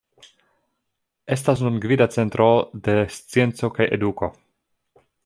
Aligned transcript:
Estas 1.35 1.61
nun 1.65 1.77
gvida 1.83 2.07
centro 2.15 2.49
de 2.89 2.97
scienco 3.19 3.71
kaj 3.77 3.89
eduko. 3.99 4.31